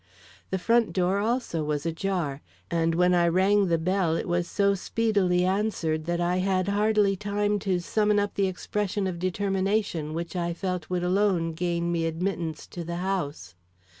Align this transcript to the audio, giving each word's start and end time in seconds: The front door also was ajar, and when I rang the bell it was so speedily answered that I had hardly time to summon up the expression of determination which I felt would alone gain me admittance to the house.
The 0.49 0.57
front 0.57 0.93
door 0.93 1.19
also 1.19 1.63
was 1.63 1.85
ajar, 1.85 2.41
and 2.71 2.95
when 2.95 3.13
I 3.13 3.27
rang 3.27 3.67
the 3.67 3.77
bell 3.77 4.15
it 4.15 4.27
was 4.27 4.47
so 4.47 4.73
speedily 4.73 5.45
answered 5.45 6.05
that 6.05 6.19
I 6.19 6.37
had 6.37 6.69
hardly 6.69 7.15
time 7.15 7.59
to 7.59 7.79
summon 7.79 8.17
up 8.17 8.33
the 8.33 8.47
expression 8.47 9.05
of 9.05 9.19
determination 9.19 10.15
which 10.15 10.35
I 10.35 10.55
felt 10.55 10.89
would 10.89 11.03
alone 11.03 11.53
gain 11.53 11.91
me 11.91 12.07
admittance 12.07 12.65
to 12.69 12.83
the 12.83 12.95
house. 12.97 13.53